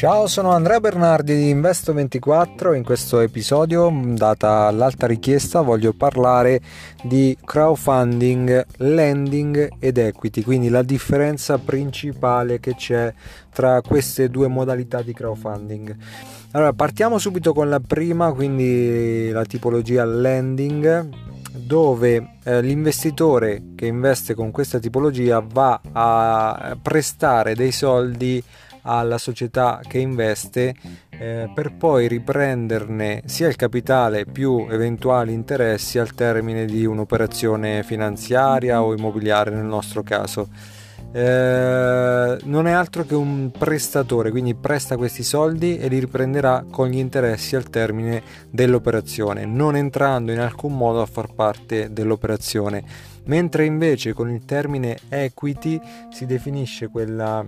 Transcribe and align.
Ciao, 0.00 0.26
sono 0.28 0.52
Andrea 0.52 0.80
Bernardi 0.80 1.34
di 1.34 1.54
Investo24. 1.54 2.74
In 2.74 2.82
questo 2.84 3.20
episodio, 3.20 3.92
data 4.14 4.70
l'alta 4.70 5.06
richiesta, 5.06 5.60
voglio 5.60 5.92
parlare 5.92 6.62
di 7.02 7.36
crowdfunding, 7.44 8.64
lending 8.78 9.74
ed 9.78 9.98
equity, 9.98 10.40
quindi 10.40 10.70
la 10.70 10.82
differenza 10.82 11.58
principale 11.58 12.60
che 12.60 12.76
c'è 12.76 13.12
tra 13.52 13.82
queste 13.82 14.30
due 14.30 14.48
modalità 14.48 15.02
di 15.02 15.12
crowdfunding. 15.12 15.94
Allora, 16.52 16.72
partiamo 16.72 17.18
subito 17.18 17.52
con 17.52 17.68
la 17.68 17.80
prima, 17.80 18.32
quindi 18.32 19.28
la 19.28 19.44
tipologia 19.44 20.06
lending 20.06 21.29
dove 21.52 22.36
eh, 22.44 22.60
l'investitore 22.60 23.62
che 23.74 23.86
investe 23.86 24.34
con 24.34 24.50
questa 24.50 24.78
tipologia 24.78 25.40
va 25.40 25.80
a 25.92 26.76
prestare 26.80 27.54
dei 27.54 27.72
soldi 27.72 28.42
alla 28.82 29.18
società 29.18 29.80
che 29.86 29.98
investe 29.98 30.74
eh, 31.10 31.50
per 31.54 31.74
poi 31.76 32.08
riprenderne 32.08 33.22
sia 33.26 33.48
il 33.48 33.56
capitale 33.56 34.24
più 34.24 34.66
eventuali 34.70 35.32
interessi 35.32 35.98
al 35.98 36.14
termine 36.14 36.64
di 36.64 36.86
un'operazione 36.86 37.82
finanziaria 37.82 38.82
o 38.82 38.94
immobiliare 38.94 39.50
nel 39.50 39.64
nostro 39.64 40.02
caso. 40.02 40.48
Eh, 41.12 42.38
non 42.44 42.66
è 42.66 42.70
altro 42.70 43.04
che 43.04 43.14
un 43.14 43.50
prestatore, 43.50 44.30
quindi 44.30 44.54
presta 44.54 44.96
questi 44.96 45.24
soldi 45.24 45.76
e 45.76 45.88
li 45.88 45.98
riprenderà 45.98 46.64
con 46.70 46.88
gli 46.88 46.98
interessi 46.98 47.56
al 47.56 47.68
termine 47.68 48.22
dell'operazione, 48.48 49.44
non 49.44 49.74
entrando 49.74 50.30
in 50.30 50.38
alcun 50.38 50.76
modo 50.76 51.02
a 51.02 51.06
far 51.06 51.32
parte 51.34 51.92
dell'operazione. 51.92 52.84
Mentre 53.24 53.64
invece 53.64 54.12
con 54.12 54.30
il 54.30 54.44
termine 54.44 54.98
equity 55.08 55.80
si 56.10 56.26
definisce 56.26 56.88
quella 56.88 57.44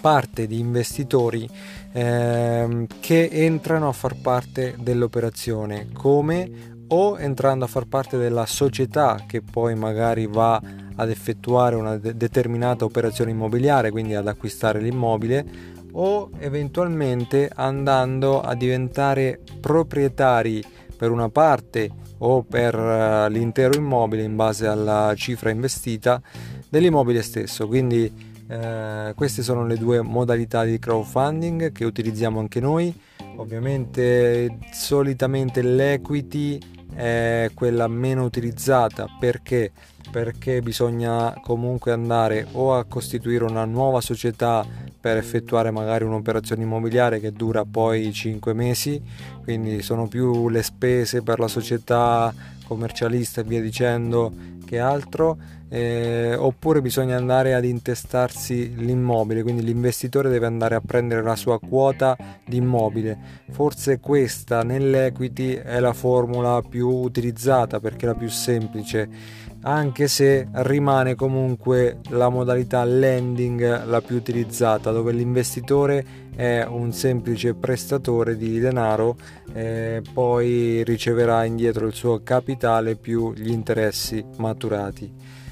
parte 0.00 0.46
di 0.46 0.58
investitori 0.58 1.48
ehm, 1.92 2.86
che 3.00 3.28
entrano 3.32 3.88
a 3.88 3.92
far 3.92 4.16
parte 4.20 4.74
dell'operazione 4.78 5.88
come 5.94 6.73
o 6.94 7.18
entrando 7.18 7.64
a 7.64 7.68
far 7.68 7.86
parte 7.86 8.16
della 8.16 8.46
società 8.46 9.24
che 9.26 9.42
poi 9.42 9.74
magari 9.74 10.28
va 10.28 10.62
ad 10.94 11.10
effettuare 11.10 11.74
una 11.74 11.96
de- 11.96 12.16
determinata 12.16 12.84
operazione 12.84 13.32
immobiliare, 13.32 13.90
quindi 13.90 14.14
ad 14.14 14.28
acquistare 14.28 14.80
l'immobile, 14.80 15.44
o 15.92 16.30
eventualmente 16.38 17.50
andando 17.52 18.40
a 18.40 18.54
diventare 18.54 19.40
proprietari 19.60 20.62
per 20.96 21.10
una 21.10 21.28
parte 21.28 21.90
o 22.18 22.42
per 22.42 22.76
uh, 22.76 23.28
l'intero 23.28 23.76
immobile 23.76 24.22
in 24.22 24.36
base 24.36 24.68
alla 24.68 25.12
cifra 25.16 25.50
investita 25.50 26.22
dell'immobile 26.68 27.22
stesso. 27.22 27.66
Quindi 27.66 28.32
eh, 28.46 29.12
queste 29.16 29.42
sono 29.42 29.66
le 29.66 29.76
due 29.76 30.00
modalità 30.00 30.64
di 30.64 30.78
crowdfunding 30.78 31.72
che 31.72 31.84
utilizziamo 31.84 32.38
anche 32.38 32.60
noi. 32.60 32.94
Ovviamente 33.36 34.58
solitamente 34.72 35.60
l'equity 35.60 36.73
è 36.94 37.50
quella 37.54 37.88
meno 37.88 38.24
utilizzata. 38.24 39.06
Perché? 39.18 39.72
Perché 40.10 40.60
bisogna 40.60 41.34
comunque 41.42 41.92
andare 41.92 42.46
o 42.52 42.74
a 42.76 42.84
costituire 42.84 43.44
una 43.44 43.64
nuova 43.64 44.00
società 44.00 44.64
per 45.00 45.16
effettuare 45.16 45.70
magari 45.70 46.04
un'operazione 46.04 46.62
immobiliare 46.62 47.20
che 47.20 47.32
dura 47.32 47.64
poi 47.64 48.12
5 48.12 48.52
mesi, 48.54 49.02
quindi 49.42 49.82
sono 49.82 50.08
più 50.08 50.48
le 50.48 50.62
spese 50.62 51.22
per 51.22 51.38
la 51.38 51.48
società 51.48 52.32
commercialista 52.66 53.40
e 53.40 53.44
via 53.44 53.60
dicendo 53.60 54.32
che 54.64 54.78
altro 54.78 55.36
eh, 55.74 56.36
oppure 56.36 56.80
bisogna 56.80 57.16
andare 57.16 57.52
ad 57.52 57.64
intestarsi 57.64 58.76
l'immobile, 58.76 59.42
quindi 59.42 59.64
l'investitore 59.64 60.28
deve 60.28 60.46
andare 60.46 60.76
a 60.76 60.80
prendere 60.80 61.20
la 61.20 61.34
sua 61.34 61.58
quota 61.58 62.16
di 62.46 62.58
immobile. 62.58 63.42
Forse 63.50 63.98
questa 63.98 64.62
nell'equity 64.62 65.54
è 65.54 65.80
la 65.80 65.92
formula 65.92 66.62
più 66.62 66.88
utilizzata 66.88 67.80
perché 67.80 68.06
è 68.06 68.10
la 68.10 68.14
più 68.14 68.28
semplice 68.28 69.42
anche 69.66 70.08
se 70.08 70.46
rimane 70.52 71.14
comunque 71.14 72.00
la 72.10 72.28
modalità 72.28 72.84
lending 72.84 73.86
la 73.86 74.02
più 74.02 74.14
utilizzata 74.14 74.92
dove 74.92 75.12
l'investitore 75.12 76.04
è 76.36 76.66
un 76.68 76.92
semplice 76.92 77.54
prestatore 77.54 78.36
di 78.36 78.58
denaro 78.58 79.16
e 79.54 80.02
poi 80.12 80.84
riceverà 80.84 81.44
indietro 81.44 81.86
il 81.86 81.94
suo 81.94 82.22
capitale 82.22 82.96
più 82.96 83.32
gli 83.32 83.48
interessi 83.48 84.22
maturati. 84.36 85.43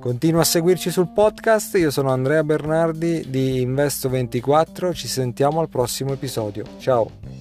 Continua 0.00 0.42
a 0.42 0.44
seguirci 0.44 0.90
sul 0.90 1.08
podcast, 1.08 1.74
io 1.76 1.90
sono 1.90 2.10
Andrea 2.10 2.44
Bernardi 2.44 3.28
di 3.28 3.66
Investo24, 3.66 4.94
ci 4.94 5.08
sentiamo 5.08 5.60
al 5.60 5.68
prossimo 5.68 6.12
episodio. 6.12 6.64
Ciao! 6.78 7.37